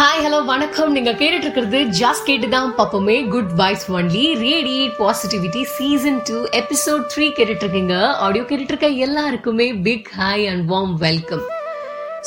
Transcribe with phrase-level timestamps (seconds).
[0.00, 0.92] Hi hello வணக்கம்.
[0.96, 3.16] நீங்க கேட்டுட்டு இருக்கிறது ஜாஸ்ட் கேட்டு தான் பார்ப்போமே.
[3.32, 7.96] Good vibes only radiate positivity season two episode three கேட்டுட்டு இருக்கீங்க
[8.26, 11.44] ஆடியோ கேட்டுட்டு இருக்க எல்லாருக்குமே big hi and warm welcome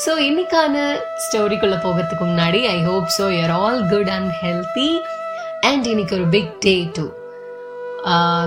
[0.04, 0.84] so இன்னைக்கான
[1.24, 4.88] ஸ்டோரிக்குள்ள போகிறதுக்கு முன்னாடி I hope so your all good and healthy
[5.70, 7.06] and இன்னைக்கு ஒரு பிக் டே டூ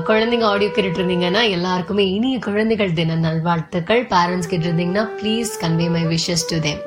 [0.10, 4.04] குழந்தைங்க ஆடியோ கேட்டுட்டு இருந்தீங்கன்னா எல்லாருக்குமே இனிய குழந்தைகள் தின நல்வாழ்த்துக்கள்.
[4.14, 6.84] பேரண்ட்ஸ் கேட்டு இருந்தீங்கன்னா please convey my wishes to them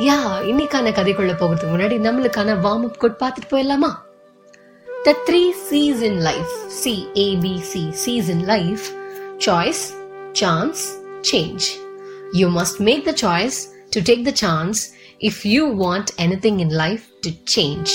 [0.00, 0.14] yeah
[0.50, 3.90] இன்னைக்கான கதைக்குள்ள போகிறதுக்கு முன்னாடி நம்மளுக்கான வார்ம் அப் கோட் பார்த்துட்டு போயிடலாமா?
[4.88, 8.80] The three Cs in life C ABC Cs in life
[9.38, 9.94] choice
[10.32, 10.82] chance
[11.20, 11.64] change
[12.32, 17.02] you must make the choice to take the chance if you want anything in life
[17.20, 17.92] to change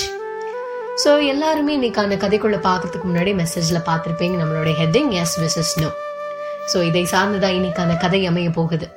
[1.06, 4.38] so எல்லாருமே இன்னைக்கான கதைக்குள்ள பார்க்கறதுக்கு முன்னாடி மெசேஜில் பார்த்துருப்பீங்க.
[4.44, 5.90] நம்மளோட heading is wishes no
[6.74, 8.97] so இதை சார்ந்துதான் இன்னைக்கான கதை அமைய போகுது.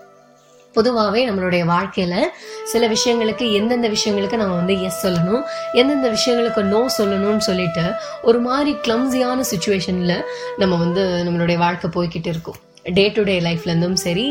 [0.72, 2.14] பொதுவாகவே நம்மளுடைய வாழ்க்கையில
[2.64, 7.84] சில விஷயங்களுக்கு எந்தெந்த விஷயங்களுக்கு நம்ம வந்து எஸ் சொல்லணும் எந்தெந்த விஷயங்களுக்கு நோ சொல்லணும்னு சொல்லிட்டு
[8.22, 10.16] ஒரு மாதிரி கிளம்ஸியான சுச்சுவேஷன்ல
[10.56, 12.60] நம்ம வந்து நம்மளுடைய வாழ்க்கை போய்கிட்டு இருக்கும்.
[12.84, 14.24] டே டு டே லைஃப்லேருந்தும் சரி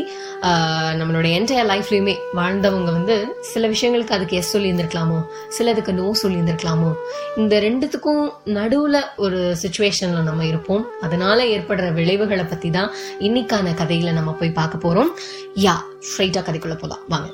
[1.00, 5.18] நம்மளோட என்டையர் லைஃப்லையுமே வாழ்ந்தவங்க வந்து சில விஷயங்களுக்கு அதுக்கு எஸ் சொல்லியிருந்திருக்கலாமோ
[5.56, 6.90] சிலதுக்கு நோ சொல்லியிருந்துருக்கலாமோ
[7.36, 8.24] இந்த ரெண்டுத்துக்கும்
[8.58, 10.84] நடுவில் ஒரு சுச்சுவேஷனில் நம்ம இருப்போம்.
[11.00, 12.90] அதனால் ஏற்படுற விளைவுகளை பற்றி தான்
[13.28, 15.12] இன்னைக்கான கதையில் நம்ம போய் பார்க்க போகிறோம்
[15.66, 15.76] யா
[16.08, 17.28] ஸ்ட்ரைட்டாக கதைக்குள்ளே போகலாம் வாங்க.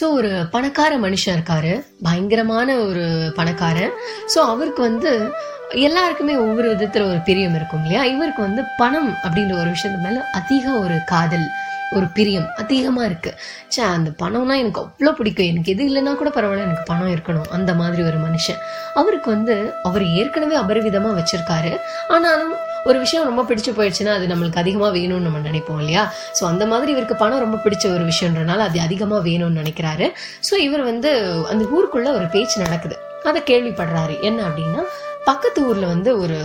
[0.00, 1.84] ஸோ ஒரு பணக்கார மனுஷன் இருக்காரு.
[2.02, 3.94] பயங்கரமான ஒரு பணக்காரன்.
[4.34, 5.30] ஸோ அவருக்கு வந்து
[5.70, 8.04] எல்லாருக்குமே ஒவ்வொரு விதத்துல ஒரு பிரியம் இருக்கும் இல்லையா?
[8.04, 11.48] இவருக்கு வந்து பணம் அப்படின்ற ஒரு விஷயத்து மேல அதிக ஒரு காதல்
[11.92, 13.30] ஒரு பிரியம் அதிகமாக இருக்கு.
[13.68, 15.46] சே அந்த பணம்னா எனக்கு அவ்வளோ பிடிக்கும்.
[15.46, 17.48] எனக்கு எது இல்லைன்னா கூட பரவாயில்ல எனக்கு பணம் இருக்கணும்.
[17.50, 18.60] அந்த மாதிரி ஒரு மனுஷன்.
[18.94, 21.72] அவருக்கு வந்து அவர் ஏற்கனவே அபரிவிதமாக வச்சிருக்காரு.
[22.08, 26.12] ஆனாலும் ஒரு விஷயம் ரொம்ப பிடிச்சு போயிடுச்சுன்னா அது நம்மளுக்கு அதிகமா வேணும்னு நம்ம நினைப்போம் இல்லையா?
[26.40, 30.12] ஸோ அந்த மாதிரி இவருக்கு பணம் ரொம்ப பிடிச்ச ஒரு விஷயன்றனால அது அதிகமா வேணும்னு நினைக்கிறாரு.
[30.50, 31.12] ஸோ இவர் வந்து
[31.48, 32.96] அந்த ஊருக்குள்ள ஒரு பேச்சு நடக்குது.
[33.24, 34.20] அதை கேள்விப்படுறாரு.
[34.20, 34.82] என்ன அப்படின்னா
[35.24, 36.38] பக்கத்து ஊர்ல வந்து ஒரு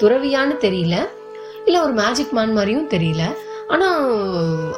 [0.00, 1.08] துறவியான்னு தெரியல
[1.66, 3.22] இல்ல ஒரு மேஜிக் மேன் மாதிரியும் தெரியல.
[3.68, 3.88] ஆனா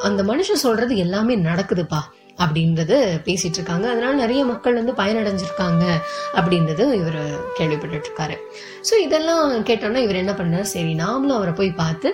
[0.02, 2.00] அந்த மனுஷன் சொல்றது எல்லாமே நடக்குதுப்பா.
[2.44, 3.86] அப்படின்றது பேசிட்டு இருக்காங்க.
[3.92, 5.84] அதனால நிறைய மக்கள் வந்து பயனடைஞ்சிருக்காங்க
[6.38, 7.20] அப்படின்றது இவர்
[7.58, 8.36] கேள்விப்பட்டு இருக்காரு
[8.88, 10.70] ஸோ இதெல்லாம் கேட்டோன்னா இவர் என்ன பண்ணார்?
[10.74, 12.08] சரி நாமளும் அவரை போய் பார்த்து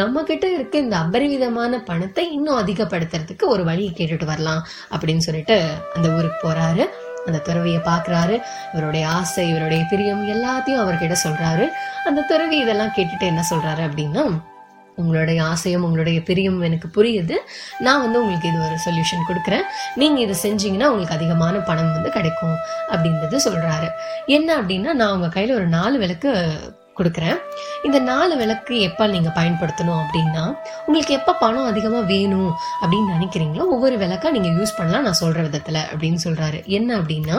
[0.00, 4.62] நம்ம கிட்ட இருக்க இந்த அபரிவிதமான பணத்தை இன்னும் அதிகப்படுத்துறதுக்கு ஒரு வழியை கேட்டுட்டு வரலாம்
[4.94, 5.58] அப்படின்னு சொல்லிட்டு
[5.94, 6.86] அந்த ஊருக்கு போறாரு.
[7.26, 8.36] அந்த துறவியை பார்க்குறாரு.
[8.74, 11.66] இவருடைய ஆசை இவருடைய பிரியம் எல்லாத்தையும் அவர்கிட்ட சொல்கிறாரு
[12.08, 14.24] அந்த துறவி இதெல்லாம் கேட்டுட்டு என்ன சொல்கிறாரு அப்படின்னா
[14.96, 17.34] உங்களுடைய ஆசையும் உங்களுடைய பிரியும் எனக்கு புரியுது.
[17.78, 19.66] நான் வந்து உங்களுக்கு இது ஒரு சொல்யூஷன் கொடுக்குறேன்.
[19.94, 22.56] நீங்க இதை செஞ்சீங்கன்னா உங்களுக்கு அதிகமான பணம் வந்து கிடைக்கும்
[22.88, 23.90] அப்படின்றது சொல்றாரு.
[24.26, 26.30] என்ன அப்படின்னா நான் உங்க கையில ஒரு நாலு விளக்கு
[26.98, 27.38] கொடுக்குறேன்.
[27.86, 30.44] இந்த நாலு விளக்கு எப்போ நீங்கள் பயன்படுத்தணும் அப்படின்னா
[30.86, 32.50] உங்களுக்கு எப்போ பணம் அதிகமாக வேணும்
[32.82, 37.38] அப்படின்னு நினைக்கிறீங்களோ ஒவ்வொரு விளக்கா நீங்கள் யூஸ் பண்ணலாம் நான் சொல்கிற விதத்தில் அப்படின்னு சொல்கிறாரு என்ன அப்படின்னா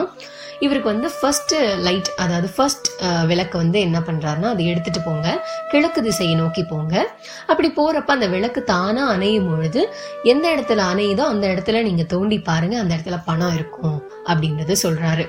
[0.64, 1.54] இவருக்கு வந்து ஃபர்ஸ்ட்
[1.86, 2.88] லைட் அதாவது ஃபர்ஸ்ட்
[3.30, 5.28] விளக்கு வந்து என்ன பண்ணுறாருன்னா அதை எடுத்துட்டு போங்க.
[5.70, 6.94] கிழக்கு திசையை நோக்கி போங்க.
[7.50, 9.80] அப்படி போகிறப்ப அந்த விளக்கு தானாக அணையும் பொழுது
[10.32, 13.98] எந்த இடத்துல அணையுதோ அந்த இடத்துல நீங்கள் தோண்டி பாருங்க அந்த இடத்துல பணம் இருக்கும்
[14.30, 15.26] அப்படின்றது சொல்கிறாரு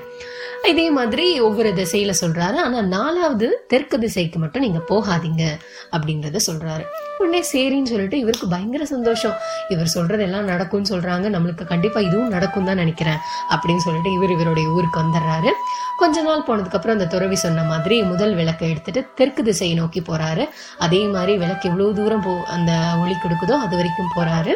[0.70, 2.54] இதே மாதிரி ஒவ்வொரு திசையில சொல்றாரு.
[2.54, 5.44] ஆனா நாலாவது தெற்கு திசைக்கு மட்டும் நீங்க போகாதீங்க
[5.92, 6.84] அப்படின்றத சொல்றாரு.
[7.18, 9.36] உடனே சரின்னு சொல்லிட்டு இவருக்கு பயங்கர சந்தோஷம்.
[9.68, 11.26] இவர் சொல்றது எல்லாம் நடக்கும்னு சொல்றாங்க.
[11.36, 15.52] நம்மளுக்கு கண்டிப்பா இதுவும் நடக்கும் தான் நினைக்கிறேன் அப்படின்னு சொல்லிட்டு இவர் இவருடைய ஊருக்கு வந்துடுறாரு.
[15.98, 20.46] கொஞ்ச நாள் போனதுக்கு அப்புறம் அந்த துறவி சொன்ன மாதிரி முதல் விளக்கை எடுத்துட்டு தெற்கு திசையை நோக்கி போறாரு.
[20.78, 24.54] அதே மாதிரி விளக்கு எவ்வளவு தூரம் போ அந்த ஒளி கொடுக்குதோ அது வரைக்கும் போறாரு.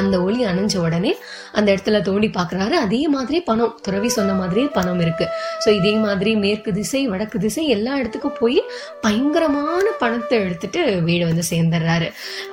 [0.00, 1.12] அந்த ஒளி அணைஞ்ச உடனே
[1.58, 2.74] அந்த இடத்துல தோண்டி பார்க்குறாரு.
[2.84, 3.74] அதே மாதிரி பணம்.
[3.86, 5.26] துறவி சொன்ன மாதிரியே பணம் இருக்கு.
[5.64, 8.60] ஸோ இதே மாதிரி மேற்கு திசை வடக்கு திசை எல்லா இடத்துக்கும் போய்
[9.06, 12.08] பயங்கரமான பணத்தை எடுத்துட்டு வீடு வந்து சேர்ந்துடுறாரு.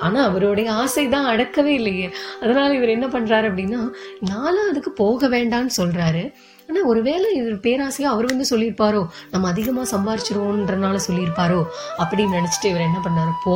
[0.06, 2.08] ஆனால் அவருடைய ஆசை தான் அடக்கவே இல்லையே.
[2.42, 3.82] அதனால இவர் என்ன பண்றாரு அப்படின்னா
[4.32, 6.24] நாலாவதுக்கு போக வேண்டாம்னு சொல்றாரு.
[6.68, 9.06] ஆனால் ஒருவேளை இவர் பேராசையாக அவர் வந்து சொல்லியிருப்பாரோ?
[9.30, 11.64] நம்ம அதிகமாக சம்பாரிச்சிருவோன்றனால சொல்லியிருப்பாரோ?
[11.98, 13.32] அப்படின்னு நினச்சிட்டு இவர் என்ன பண்ணார்?
[13.44, 13.54] போ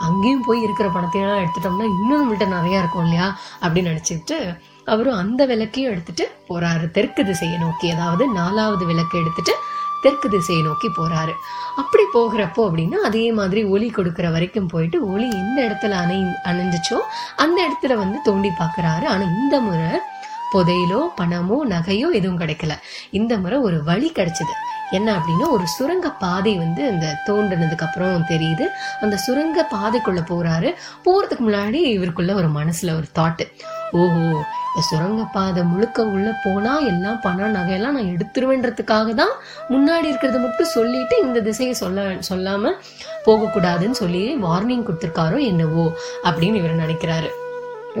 [0.00, 3.38] அங்கேயும் போய் இருக்கிற பணத்தையெல்லாம் எடுத்துட்டோம்னா இன்னும் நம்மள்கிட்ட நிறையா இருக்கும் இல்லையா?
[3.62, 6.90] அப்படின்னு நினச்சிக்கிட்டு அவரும் அந்த விளக்கையும் எடுத்துட்டு போறாரு.
[6.90, 7.90] தெற்கு திசையை நோக்கி.
[7.90, 9.54] அதாவது நாலாவது விளக்கு எடுத்துட்டு
[10.02, 11.32] தெற்கு திசையை நோக்கி போறாரு.
[11.76, 16.98] அப்படி போகிறப்போ அப்படின்னா அதே மாதிரி ஒளி கொடுக்குற வரைக்கும் போயிட்டு ஒளி எந்த இடத்துல அணை அணைஞ்சிச்சோ
[17.36, 19.04] அந்த இடத்துல வந்து தோண்டி பார்க்குறாரு.
[19.04, 19.88] ஆனால் இந்த முறை
[20.52, 22.72] புதையிலோ பணமோ நகையோ எதுவும் கிடைக்கல.
[23.10, 24.54] இந்த முறை ஒரு வழி கிடைச்சது.
[24.90, 28.66] என்ன அப்படின்னா ஒரு சுரங்க பாதை வந்து அந்த தோண்டினதுக்கு அப்புறம் தெரியுது.
[29.00, 30.70] அந்த சுரங்க பாதைக்குள்ள போறாரு.
[31.06, 33.46] போறதுக்கு முன்னாடி இவருக்குள்ள ஒரு மனசுல ஒரு தாட்டு
[33.92, 34.22] ஓஹோ
[34.70, 39.34] இந்த சுரங்க பாதை முழுக்க உள்ள போனா எல்லாம் பணம் நகையெல்லாம் நான் எடுத்துருவேன்றதுக்காக தான்
[39.68, 42.72] முன்னாடி இருக்கிறத மட்டும் சொல்லிட்டு இந்த திசையை சொல்ல சொல்லாம
[43.26, 45.86] போகக்கூடாதுன்னு சொல்லி வார்னிங் கொடுத்துருக்காரோ என்னவோ
[46.24, 47.30] அப்படின்னு இவர் நினைக்கிறாரு.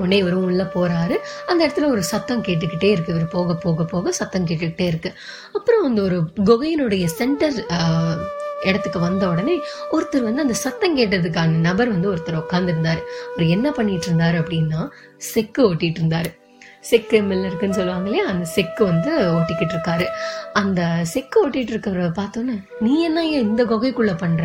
[0.00, 1.16] உடனே இவரும் உள்ளே போகிறாரு
[1.50, 3.14] அந்த இடத்துல ஒரு சத்தம் கேட்டுக்கிட்டே இருக்கு.
[3.14, 5.12] இவர் போக போக போக சத்தம் கேட்டுக்கிட்டே இருக்கு.
[5.52, 6.18] அப்புறம் அந்த ஒரு
[6.50, 7.58] குகையினுடைய சென்டர்
[8.68, 9.54] இடத்துக்கு வந்த உடனே
[9.94, 13.02] ஒருத்தர் வந்து அந்த சத்தம் கேட்டதுக்கான நபர் வந்து ஒருத்தர் உட்காந்துருந்தாரு
[13.32, 14.80] அவர் என்ன பண்ணிட்டு இருந்தாரு அப்படின்னா
[15.32, 16.30] செக்கு ஓட்டிட்டு இருந்தாரு.
[16.90, 18.24] செக்கு மில் இருக்குன்னு சொல்லுவாங்க இல்லையா?
[18.32, 20.06] அந்த செக்கு வந்து ஓட்டிக்கிட்டு இருக்காரு.
[20.60, 20.80] அந்த
[21.12, 24.44] செக்கு ஓட்டிகிட்டு இருக்கிறவரை பார்த்தோன்னே நீ என்ன ஏன் இந்த குகைக்குள்ளே பண்ணுற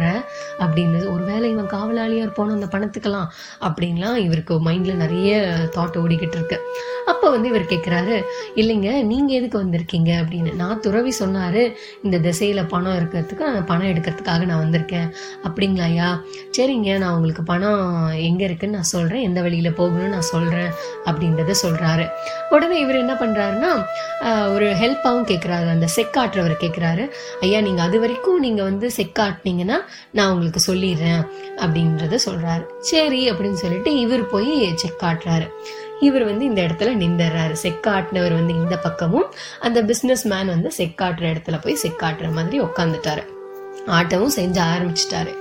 [0.64, 3.30] அப்படின்னு ஒருவேளை இவன் காவலாளியாக இருப்பானோ அந்த பணத்துக்கெல்லாம்
[3.68, 5.32] அப்படின்லாம் இவருக்கு மைண்டில் நிறைய
[5.76, 6.58] தாட் ஓடிக்கிட்டு இருக்கு.
[7.06, 8.16] அப்போ வந்து இவர் கேட்குறாரு
[8.62, 10.12] இல்லைங்க நீங்கள் எதுக்கு வந்திருக்கீங்க?
[10.22, 10.52] அப்படின்னு.
[10.54, 11.62] நான் துறவி சொன்னார்
[12.04, 15.08] இந்த திசையில் பணம் இருக்கிறதுக்கு அந்த பணம் எடுக்கிறதுக்காக நான் வந்திருக்கேன்.
[15.48, 16.10] அப்படிங்களாயா
[16.58, 17.82] சரிங்க நான் உங்களுக்கு பணம்
[18.30, 20.72] எங்கே இருக்குன்னு நான் சொல்கிறேன் எந்த வழியில் போகணும்னு நான் சொல்கிறேன்
[21.06, 22.06] அப்படின்றத சொல்கிறாரு
[22.50, 23.72] உடனே இவர் என்ன பண்றாருன்னா
[24.22, 27.04] ஆஹ், ஒரு ஹெல்ப்பாவும் கேட்குறாரு அந்த செக்காட்டுறவர் கேட்குறாரு
[27.42, 29.78] ஐயா நீங்க அது வரைக்கும் நீங்க வந்து செக்காட்டினீங்கன்னா
[30.12, 31.24] நான் உங்களுக்கு சொல்லிடுறேன்
[31.58, 32.64] அப்படின்றத சொல்றாரு.
[32.82, 35.48] சரி அப்படின்னு சொல்லிட்டு இவர் போய் செக் ஆட்டுறாரு
[36.02, 39.28] இவர் வந்து இந்த இடத்துல நின்றுறாரு செக்காட்டினவர் வந்து இந்த பக்கமும்
[39.60, 43.24] அந்த பிசினஸ் மேன் வந்து செக்காட்டுற இடத்துல போய் செக்காட்டுற மாதிரி உட்காந்துட்டாரு
[43.92, 45.32] ஆட்டவும் செஞ்ச ஆரம்பிச்சிட்டாரு.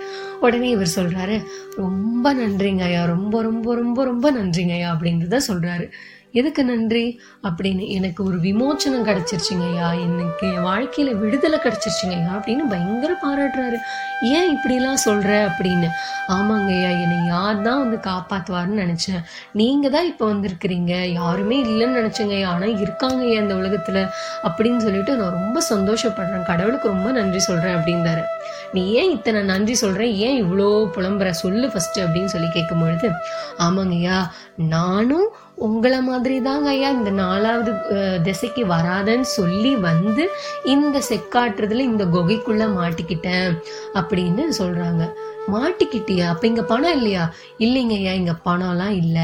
[0.41, 1.35] உடனே இவர் சொல்றாரு
[1.77, 5.87] ரொம்ப நன்றிங்க ஐயா ரொம்ப ரொம்ப ரொம்ப ரொம்ப நன்றிங்க ஐயா அப்படின்றத சொல்றாரு.
[6.33, 7.21] எதுக்கு நன்றி?
[7.43, 13.79] அப்படின்னு எனக்கு ஒரு விமோச்சனம் கிடைச்சிருச்சிங்கய்யா எனக்கு என் வாழ்க்கையில விடுதலை கிடைச்சிருச்சிங்கய்யா அப்படின்னு பயங்கர பாராட்டுறாரு.
[14.23, 15.89] ஏன் இப்படிலாம் சொல்ற அப்படின்னு?
[16.29, 19.23] ஆமாங்கய்யா என்னை யார் தான் வந்து காப்பாத்துவாருன்னு நினைச்சேன்.
[19.53, 21.13] நீங்க தான் இப்ப வந்திருக்கிறீங்க.
[21.13, 24.09] யாருமே இல்லைன்னு நினைச்சங்கய்யா ஆனா இருக்காங்க இந்த உலகத்துல
[24.45, 26.45] அப்படின்னு சொல்லிட்டு நான் ரொம்ப சந்தோஷப்படுறேன்.
[26.45, 28.23] கடவுளுக்கு ரொம்ப நன்றி சொல்றேன் அப்படின்றாரு.
[28.73, 31.31] நீ ஏன் இத்தனை நன்றி சொல்றேன் ஏன் இவ்வளோ புலம்புற?
[31.31, 33.11] சொல்லு ஃபர்ஸ்ட் அப்படின்னு சொல்லி கேட்கும் பொழுது
[33.59, 34.19] ஆமாங்கய்யா
[34.57, 35.29] நானும்
[35.61, 36.89] உங்களை மாதிரி தாங்க ஐயா.
[36.91, 40.25] இந்த நாலாவது அஹ், திசைக்கு வராதன்னு சொல்லி வந்து
[40.65, 43.51] இந்த செக்காட்டுறதுல இந்த கொகைக்குள்ள மாட்டிக்கிட்டேன்
[43.95, 45.03] அப்படின்னு சொல்றாங்க.
[45.49, 46.29] மாட்டிக்கிட்டியா?
[46.29, 47.25] அப்ப இங்க பணம் இல்லையா?
[47.59, 49.19] இல்லைங்க ஐயா இங்க பணம்லாம் இல்ல.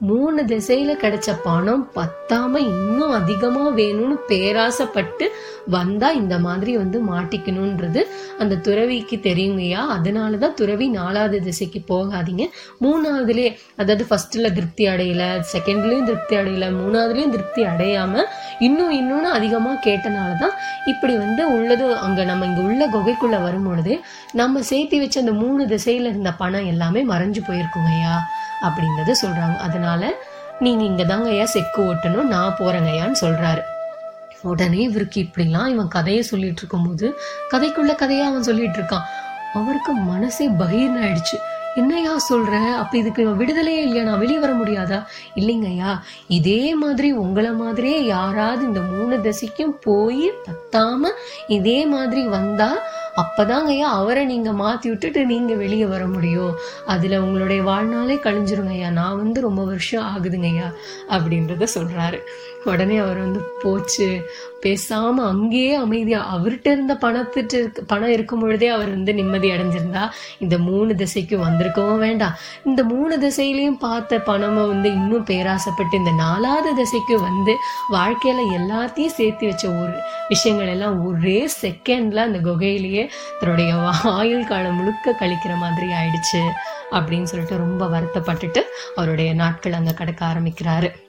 [0.00, 5.26] மூணு திசையில கிடைச்ச பணம் பத்தாம இன்னும் அதிகமா வேணும்னு பேராசைப்பட்டு
[5.68, 8.00] வந்தா இந்த மாதிரி வந்து மாட்டிக்கணுன்றது
[8.38, 12.44] அந்த துறவிக்கு தெரியுங்கய்யா அதனாலதான் துறவி நாலாவது திசைக்கு போகாதீங்க.
[12.80, 15.22] மூணாவதுலயே அதாவது ஃபர்ஸ்ட்ல திருப்தி அடையல
[15.52, 18.24] செகண்ட்லயும் திருப்தி அடையல மூணாவதுலயும் திருப்தி அடையாம
[18.60, 20.56] இன்னும் இன்னொன்னு அதிகமா கேட்டனாலதான்
[20.86, 23.94] இப்படி வந்து உள்ளது அங்க நம்ம இங்க உள்ள குகைக்குள்ள வரும் பொழுது
[24.32, 28.28] நம்ம சேர்த்து வச்ச அந்த மூணு திசையில இருந்த பணம் எல்லாமே மறைஞ்சு போயிருக்குங்க ஐயா
[28.62, 29.56] அப்படின்றத சொல்றாங்க.
[29.56, 30.12] அதனால
[30.58, 33.60] நீங்க இங்க தாங்க ஐயா செக்கு ஓட்டணும் நான் போறேங்க ஐயான்னு சொல்றாரு.
[34.42, 37.18] உடனே இவருக்கு இப்படிலாம் இவன் கதையை சொல்லிட்டு இருக்கும்போது
[37.50, 39.02] கதைக்குள்ள கதையா அவன் சொல்லிட்டு இருக்கான்.
[39.54, 41.38] அவருக்கு மனசே பகீர்னு ஆயிடுச்சு.
[41.74, 42.74] என்னையா சொல்ற?
[42.74, 44.02] அப்ப இதுக்கு விடுதலையே இல்லையா?
[44.02, 45.04] நான் வெளியே வர முடியாதா?
[45.34, 45.98] இல்லைங்கய்யா
[46.28, 51.08] இதே மாதிரி உங்களை மாதிரியே யாராவது இந்த மூணு திசைக்கும் போய் பத்தாம
[51.46, 52.72] இதே மாதிரி வந்தா
[53.22, 56.54] அப்பதாங்கய்யா அவரை நீங்க மாத்தி விட்டுட்டு நீங்க வெளியே வர முடியும்.
[56.86, 58.90] அதுல உங்களுடைய வாழ்நாளே கழிஞ்சிருங்கய்யா.
[58.90, 60.74] நான் வந்து ரொம்ப வருஷம் ஆகுதுங்கய்யா
[61.08, 62.18] அப்படின்றத சொல்றாரு.
[62.64, 64.30] உடனே அவர் வந்து போச்சு.
[64.62, 70.58] பேசாம அங்கேயே அமைதியா அவர்கிட்ட இருந்த பணத்திட்டு இருக்கு- பணம் இருக்கும் பொழுதே அவர் வந்து நிம்மதி அடைஞ்சிருந்தா இந்த
[70.58, 72.34] மூணு திசைக்கும் வந்திருக்கவும் வேண்டாம்.
[72.64, 77.56] இந்த மூணு திசையிலையும் பார்த்த பணமை வந்து இன்னும் பேராசைப்பட்டு இந்த நாலாவது திசைக்கு வந்து
[77.92, 79.92] வாழ்க்கையில எல்லாத்தையும் சேர்த்து வச்ச ஒரு
[80.28, 83.08] விஷயங்கள் எல்லாம் ஒரே செகண்ட்ல அந்த குகையிலேயே
[83.40, 83.74] தன்னுடைய
[84.04, 86.48] ஆயுள் காலம் முழுக்க கழிக்கிற மாதிரி ஆயிடுச்சு
[86.90, 88.60] அப்படின்னு சொல்லிட்டு ரொம்ப வருத்தப்பட்டுட்டு
[88.94, 91.08] அவருடைய நாட்கள் அங்கே கடக்க ஆரம்பிக்கிறாரு.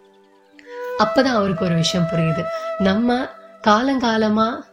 [1.04, 2.44] அப்பதான் அவருக்கு ஒரு விஷயம் புரியுது.
[2.78, 3.26] நம்ம
[3.68, 4.70] காலங்காலமா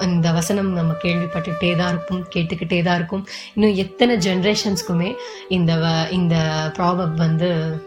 [0.00, 3.26] இந்த வசனம் நம்ம கேள்விப்பட்டுட்டே தான் இருக்கும் கேட்டுக்கிட்டே தான் இருக்கும்.
[3.54, 5.16] இன்னும் எத்தனை ஜென்ரேஷன்ஸ்க்குமே
[5.48, 6.36] இந்த வ- இந்த
[6.78, 7.80] ப்ராபப் வந்து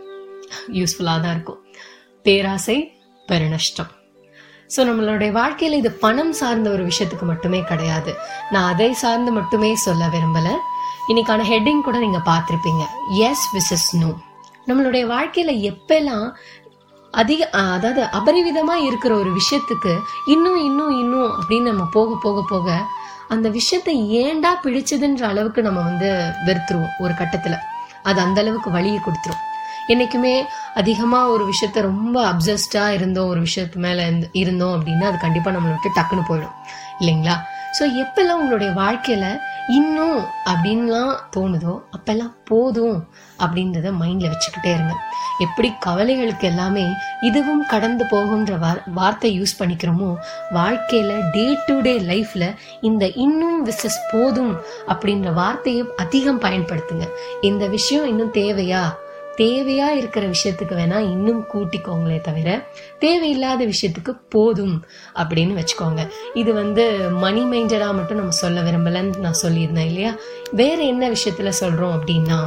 [0.74, 1.66] யூஸ்ஃபுல்லாக தான் இருக்கும்.
[2.24, 2.92] பேராசை
[3.28, 3.92] பெருநஷ்டம்.
[4.76, 8.16] ஸோ நம்மளுடைய வாழ்க்கையில இது பணம் சார்ந்த ஒரு விஷயத்துக்கு மட்டுமே கிடையாது.
[8.50, 10.48] நான் அதை சார்ந்து மட்டுமே சொல்ல விரும்பல.
[11.08, 12.86] இன்னைக்கான ஹெட்டிங் கூட நீங்க பார்த்துருப்பீங்க.
[13.10, 14.14] எஸ் விசஸ் நோ
[14.68, 16.32] நம்மளுடைய வாழ்க்கையில எப்பெல்லாம்
[17.14, 22.84] அதிக அஹ், அதாவது அபரிவிதமா இருக்கிற ஒரு விஷயத்துக்கு இன்னும் இன்னும் இன்னும் அப்படின்னு நம்ம போக போக போக
[23.28, 27.58] அந்த விஷயத்தை ஏன்டா பிடிச்சதுன்ற அளவுக்கு நம்ம வந்து வெறுத்துருவோம் ஒரு கட்டத்துல.
[28.04, 29.42] அது அந்த அளவுக்கு வழியை கொடுத்துரும்.
[29.88, 30.44] என்னைக்குமே
[30.76, 35.74] அதிகமா ஒரு விஷயத்த ரொம்ப அப்சஸ்டாக இருந்தோம் ஒரு விஷயத்து மேல இருந்து- இருந்தோம் அப்படின்னா அது கண்டிப்பா நம்மளை
[35.74, 36.54] விட்டு டக்குன்னு போயிடும்.
[37.00, 37.34] இல்லைங்களா?
[37.80, 43.08] ஸோ எப்பெல்லாம் உங்களுடைய வாழ்க்கையில் இன்னும் அப்படின்லாம் தோணுதோ அப்பெல்லாம் போதும்
[43.40, 44.94] அப்படின்றத மைண்டில் வச்சுக்கிட்டே இருங்க.
[45.40, 46.86] எப்படி கவலைகளுக்கு எல்லாமே
[47.22, 50.16] இதுவும் கடந்து போகுன்ற வார்- வார்த்தை யூஸ் பண்ணிக்கிறோமோ
[50.52, 54.54] வாழ்க்கையில் டே டு டே லைஃப்பில் இந்த இன்னும் விசஸ் போதும்
[54.88, 57.08] அப்படின்ற வார்த்தையை அதிகம் பயன்படுத்துங்க.
[57.42, 58.84] இந்த விஷயம் இன்னும் தேவையா?
[59.38, 62.50] தேவையா இருக்கிற விஷயத்துக்கு வேணா இன்னும் கூட்டிக்கோங்களே தவிர
[63.00, 64.86] தேவையில்லாத விஷயத்துக்கு போதும்
[65.16, 66.02] அப்படின்னு வச்சுக்கோங்க.
[66.34, 70.16] இது வந்து மணி மைண்டடா மட்டும் நம்ம சொல்ல விரும்பலன்னு நான் சொல்லியிருந்தேன் இல்லையா?
[70.52, 72.40] வேற என்ன விஷயத்துல சொல்றோம் அப்படின்னா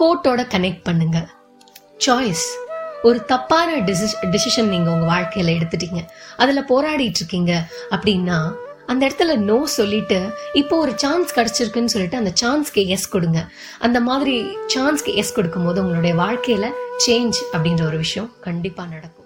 [0.00, 1.26] கோட்டோட கனெக்ட் பண்ணுங்க.
[2.06, 2.46] சாய்ஸ்
[3.02, 6.00] ஒரு தப்பான டிசிஷன் நீங்க உங்க வாழ்க்கையில எடுத்துட்டீங்க.
[6.36, 7.52] அதுல போராடிட்டு இருக்கீங்க
[7.90, 8.38] அப்படின்னா
[8.86, 10.18] அந்த இடத்துல நோ சொல்லிட்டு
[10.52, 13.40] இப்போ ஒரு சான்ஸ் கிடைச்சிருக்குன்னு சொல்லிட்டு அந்த சான்ஸ்க்கு எஸ் கொடுங்க.
[13.78, 14.36] அந்த மாதிரி
[14.74, 16.68] சான்ஸ்க்கு எஸ் கொடுக்கும் போது உங்களுடைய வாழ்க்கையில
[17.06, 19.23] சேஞ்ச் அப்படின்ற ஒரு விஷயம் கண்டிப்பா நடக்கும்.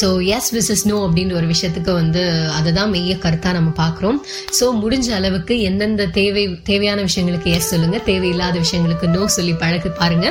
[0.00, 2.22] ஸோ எஸ் விசஸ் நோ அப்படின்ற ஒரு விஷயத்துக்கு வந்து
[2.58, 4.18] அதை தான் மெய்ய கருத்தாக நம்ம பார்க்குறோம்
[4.58, 10.26] ஸோ முடிஞ்ச அளவுக்கு எந்தெந்த தேவை தேவையான விஷயங்களுக்கு எஸ் சொல்லுங்கள் தேவையில்லாத விஷயங்களுக்கு நோ சொல்லி பழகு பாருங்க.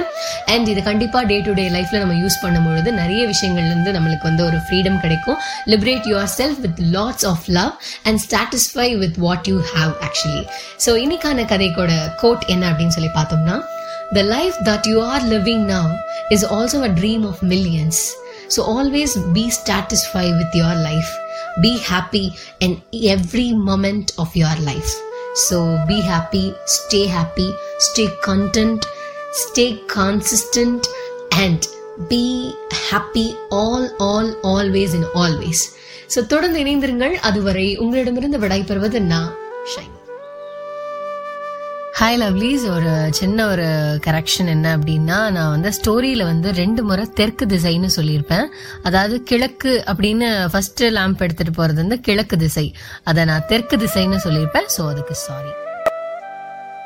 [0.54, 4.60] அண்ட் இது கண்டிப்பாக டே டு டே லைஃப்ல நம்ம யூஸ் பண்ணும்பொழுது நிறைய விஷயங்கள்லேருந்து நம்மளுக்கு வந்து ஒரு
[4.66, 5.40] ஃப்ரீடம் கிடைக்கும்.
[5.74, 7.72] Liberate yourself with lots of love
[8.10, 10.44] and satisfy with what you have actually
[10.86, 11.92] so இன்னைக்கான கதைக்கோட
[12.24, 13.58] கோட் என்ன அப்படின்னு சொல்லி பார்த்தோம்னா
[14.18, 15.92] the life that you are living now
[16.36, 18.02] is also a dream of millions
[18.48, 21.12] So always be satisfied with your life.
[21.62, 24.92] Be happy in every moment of your life.
[25.36, 28.86] So be happy, stay happy, stay content,
[29.32, 30.88] stay consistent,
[31.32, 31.68] and
[32.10, 32.54] be
[32.90, 35.76] happy all, all, always, and always.
[36.08, 39.32] So தொடர்ந்து இணைந்திருங்கள் அதுவரை உங்களிடமிருந்து விடைபெறுவது நான்
[39.76, 39.94] shine
[42.00, 43.68] hi lovelies ஒரு சின்ன ஒரு
[44.06, 48.48] correction என்ன அப்படின்னா நான் வந்து ஸ்டோரியில் வந்து ரெண்டு முறை தெற்கு திசைன்னு சொல்லியிருப்பேன்.
[48.84, 52.68] அதாவது கிழக்கு அப்படின்னு ஃபஸ்ட்டு லேம்ப் எடுத்துகிட்டு போகிறது வந்து கிழக்கு திசை.
[53.04, 54.68] அதை நான் தெற்கு திசைன்னு சொல்லியிருப்பேன்.
[54.78, 55.54] ஸோ அதுக்கு சாரி